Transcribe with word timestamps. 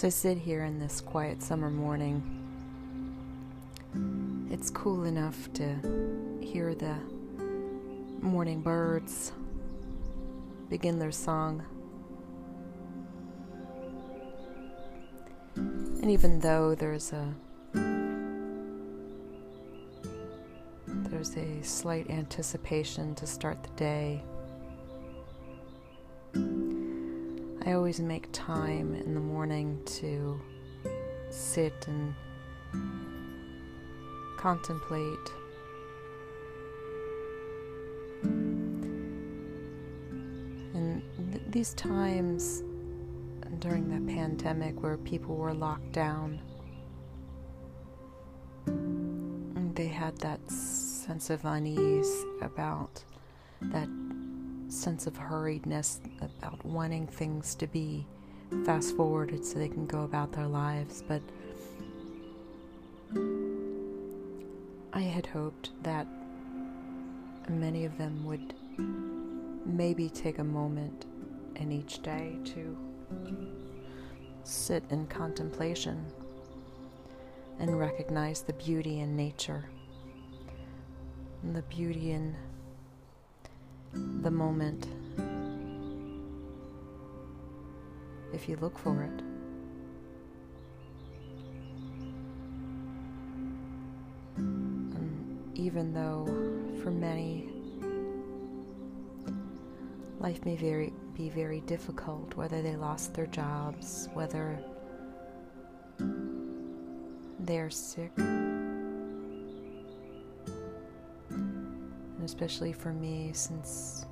So 0.00 0.06
I 0.06 0.10
sit 0.10 0.38
here 0.38 0.64
in 0.64 0.78
this 0.78 1.02
quiet 1.02 1.42
summer 1.42 1.68
morning. 1.68 2.22
It's 4.50 4.70
cool 4.70 5.04
enough 5.04 5.52
to 5.52 6.38
hear 6.40 6.74
the 6.74 6.96
morning 8.22 8.62
birds 8.62 9.32
begin 10.70 10.98
their 10.98 11.12
song. 11.12 11.62
And 15.54 16.10
even 16.10 16.40
though 16.40 16.74
there's 16.74 17.12
a 17.12 17.34
there's 20.86 21.36
a 21.36 21.62
slight 21.62 22.08
anticipation 22.08 23.14
to 23.16 23.26
start 23.26 23.62
the 23.62 23.70
day, 23.76 24.22
I 27.66 27.72
always 27.72 28.00
make 28.00 28.26
time 28.32 28.94
in 28.94 29.12
the 29.14 29.20
morning 29.20 29.78
to 29.84 30.40
sit 31.28 31.74
and 31.86 32.14
contemplate. 34.38 35.32
And 40.72 41.02
th- 41.32 41.42
these 41.50 41.74
times 41.74 42.62
during 43.58 43.88
the 43.90 44.00
pandemic 44.10 44.82
where 44.82 44.96
people 44.96 45.36
were 45.36 45.52
locked 45.52 45.92
down, 45.92 46.40
they 49.74 49.88
had 49.88 50.16
that 50.18 50.40
sense 50.50 51.28
of 51.28 51.44
unease 51.44 52.24
about 52.40 53.04
that 53.60 53.88
sense 54.70 55.06
of 55.06 55.14
hurriedness 55.14 56.00
about 56.20 56.64
wanting 56.64 57.06
things 57.06 57.54
to 57.56 57.66
be 57.66 58.06
fast 58.64 58.96
forwarded 58.96 59.44
so 59.44 59.58
they 59.58 59.68
can 59.68 59.86
go 59.86 60.02
about 60.02 60.32
their 60.32 60.46
lives. 60.46 61.02
But 61.06 61.22
I 64.92 65.00
had 65.00 65.26
hoped 65.26 65.70
that 65.82 66.06
many 67.48 67.84
of 67.84 67.96
them 67.98 68.24
would 68.24 68.54
maybe 69.66 70.08
take 70.08 70.38
a 70.38 70.44
moment 70.44 71.06
in 71.56 71.72
each 71.72 72.02
day 72.02 72.36
to 72.44 72.76
sit 74.44 74.84
in 74.90 75.06
contemplation 75.06 76.04
and 77.58 77.78
recognize 77.78 78.42
the 78.42 78.52
beauty 78.54 79.00
in 79.00 79.16
nature 79.16 79.64
and 81.42 81.54
the 81.54 81.62
beauty 81.62 82.12
in 82.12 82.34
the 83.92 84.30
moment 84.30 84.86
if 88.32 88.48
you 88.48 88.56
look 88.56 88.78
for 88.78 89.02
it. 89.02 89.22
And 94.36 95.50
even 95.54 95.92
though 95.92 96.26
for 96.82 96.90
many 96.90 97.48
life 100.18 100.44
may 100.44 100.56
very 100.56 100.92
be 101.14 101.28
very 101.28 101.60
difficult, 101.62 102.34
whether 102.36 102.62
they 102.62 102.76
lost 102.76 103.14
their 103.14 103.26
jobs, 103.26 104.08
whether 104.14 104.58
they're 107.40 107.70
sick, 107.70 108.12
especially 112.30 112.72
for 112.72 112.92
me, 112.92 113.32
since 113.32 114.06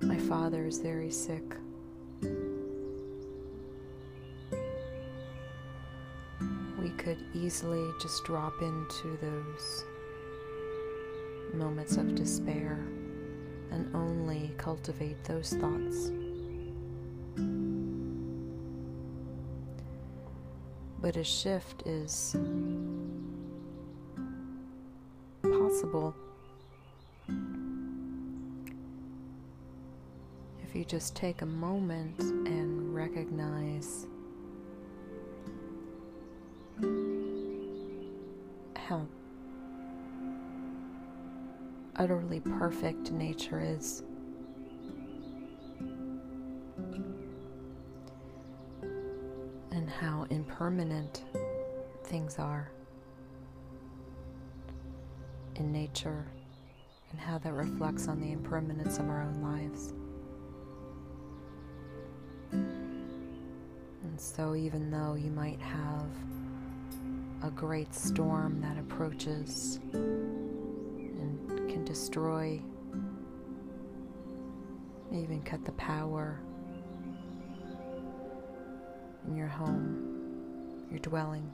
my 0.00 0.18
father 0.18 0.66
is 0.66 0.80
very 0.80 1.12
sick. 1.12 1.44
We 6.76 6.90
could 6.98 7.18
easily 7.34 7.88
just 8.02 8.24
drop 8.24 8.60
into 8.62 9.16
those 9.22 9.84
moments 11.52 11.98
of 11.98 12.16
despair 12.16 12.84
and 13.70 13.94
only 13.94 14.52
cultivate 14.58 15.22
those 15.22 15.52
thoughts. 15.52 16.10
But 21.00 21.16
a 21.16 21.22
shift 21.22 21.86
is 21.86 22.34
possible 25.74 26.14
if 30.62 30.76
you 30.76 30.84
just 30.84 31.16
take 31.16 31.42
a 31.42 31.46
moment 31.46 32.20
and 32.20 32.94
recognize 32.94 34.06
how 38.76 39.04
utterly 41.96 42.38
perfect 42.38 43.10
nature 43.10 43.60
is. 43.60 44.04
And 49.72 49.90
how 49.90 50.24
impermanent 50.30 51.24
things 52.04 52.38
are 52.38 52.70
in 55.56 55.72
nature, 55.72 56.26
and 57.10 57.20
how 57.20 57.38
that 57.38 57.52
reflects 57.52 58.08
on 58.08 58.20
the 58.20 58.32
impermanence 58.32 58.98
of 58.98 59.08
our 59.08 59.22
own 59.22 59.42
lives. 59.42 59.92
And 62.52 64.20
so, 64.20 64.54
even 64.54 64.90
though 64.90 65.14
you 65.14 65.30
might 65.30 65.60
have 65.60 66.06
a 67.42 67.50
great 67.50 67.94
storm 67.94 68.60
that 68.60 68.78
approaches 68.78 69.80
and 69.92 71.68
can 71.68 71.84
destroy, 71.84 72.60
even 75.12 75.42
cut 75.42 75.64
the 75.64 75.72
power 75.72 76.40
in 79.26 79.36
your 79.36 79.48
home, 79.48 80.86
your 80.90 81.00
dwelling. 81.00 81.52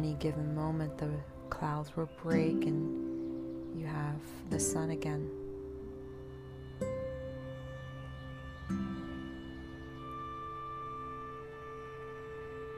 Any 0.00 0.14
given 0.14 0.54
moment 0.54 0.96
the 0.96 1.10
clouds 1.50 1.94
will 1.94 2.08
break 2.22 2.64
and 2.64 3.78
you 3.78 3.84
have 3.84 4.16
the 4.48 4.58
sun 4.58 4.92
again. 4.92 5.28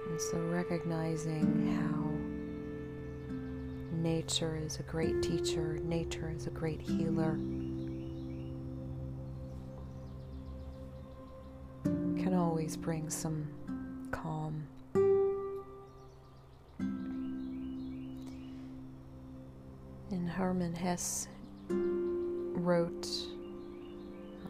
And 0.09 0.21
so 0.21 0.37
recognizing 0.49 1.77
how 1.77 2.11
nature 3.97 4.61
is 4.61 4.81
a 4.81 4.83
great 4.83 5.23
teacher, 5.23 5.79
nature 5.85 6.35
is 6.37 6.49
a 6.49 6.51
great 6.51 6.81
healer, 6.81 7.39
can 11.85 12.35
always 12.35 12.77
bring 12.77 13.09
some 13.09 13.47
calm. 14.11 14.67
And 20.13 20.29
Hermann 20.29 20.75
Hesse 20.75 21.27
wrote 21.71 23.09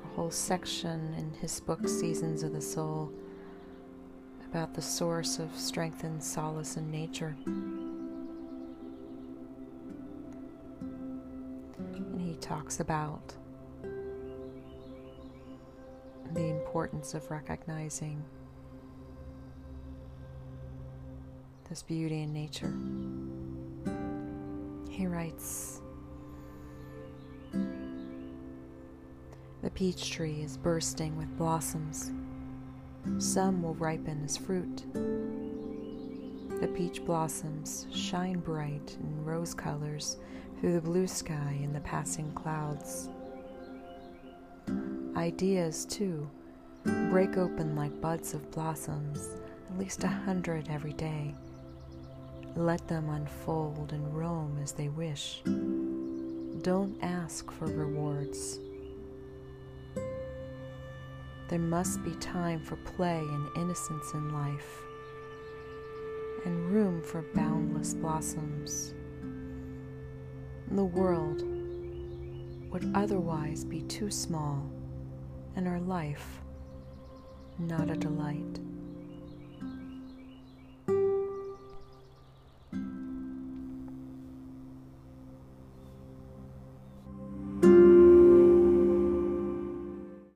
a 0.05 0.09
whole 0.17 0.33
section 0.33 1.15
in 1.17 1.33
his 1.41 1.61
book 1.61 1.89
Seasons 1.89 2.43
of 2.43 2.53
the 2.53 2.61
Soul 2.61 3.13
about 4.45 4.75
the 4.75 4.83
source 4.83 5.39
of 5.39 5.57
strength 5.57 6.03
and 6.03 6.21
solace 6.21 6.77
in 6.77 6.91
nature. 6.91 7.37
And 11.79 12.21
he 12.21 12.35
talks 12.41 12.81
about 12.81 13.33
the 16.35 16.49
importance 16.49 17.15
of 17.15 17.31
recognizing 17.31 18.25
this 21.69 21.85
beauty 21.85 22.23
in 22.23 22.33
nature. 22.33 22.75
He 24.93 25.07
writes 25.07 25.81
The 29.63 29.71
peach 29.71 30.11
tree 30.11 30.43
is 30.43 30.59
bursting 30.59 31.17
with 31.17 31.35
blossoms. 31.39 32.13
Some 33.17 33.63
will 33.63 33.75
ripen 33.77 34.23
as 34.23 34.37
fruit. 34.37 34.85
The 36.61 36.69
peach 36.69 37.03
blossoms 37.07 37.87
shine 37.91 38.41
bright 38.41 38.99
in 39.01 39.25
rose 39.25 39.55
colors 39.55 40.19
through 40.61 40.75
the 40.75 40.83
blue 40.83 41.07
sky 41.07 41.59
and 41.63 41.75
the 41.75 41.81
passing 41.81 42.31
clouds. 42.33 43.09
Ideas, 45.17 45.87
too, 45.87 46.29
break 47.09 47.39
open 47.39 47.75
like 47.75 47.99
buds 48.03 48.35
of 48.35 48.51
blossoms, 48.51 49.37
at 49.71 49.79
least 49.79 50.05
a 50.05 50.09
hundred 50.09 50.69
every 50.69 50.93
day. 50.93 51.35
Let 52.55 52.87
them 52.87 53.09
unfold 53.09 53.93
and 53.93 54.15
roam 54.15 54.59
as 54.63 54.73
they 54.73 54.89
wish. 54.89 55.43
don't 56.63 56.97
ask 57.03 57.51
for 57.51 57.67
rewards. 57.67 58.61
There 61.49 61.59
must 61.59 62.03
be 62.05 62.15
time 62.17 62.61
for 62.61 62.77
play 62.77 63.19
and 63.19 63.49
innocence 63.57 64.13
in 64.15 64.33
life, 64.33 64.83
and 66.45 66.71
room 66.71 67.03
for 67.03 67.23
boundless 67.35 67.95
blossoms. 67.95 68.95
The 70.71 70.85
world 70.85 71.43
would 72.71 72.91
otherwise 72.95 73.65
be 73.65 73.83
too 73.83 74.11
small, 74.11 74.71
and 75.57 75.67
our 75.67 75.81
life 75.81 76.43
not 77.59 77.91
a 77.91 77.97
delight. 77.97 78.61